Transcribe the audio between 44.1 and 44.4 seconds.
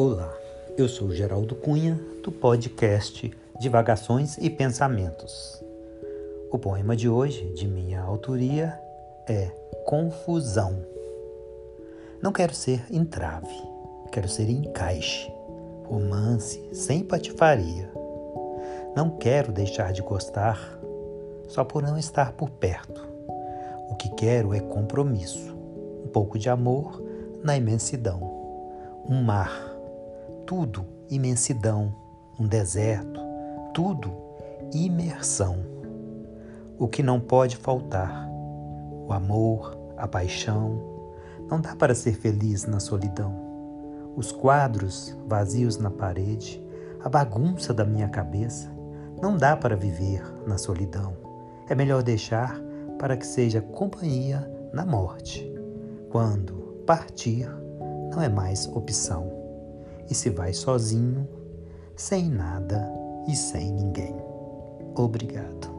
Os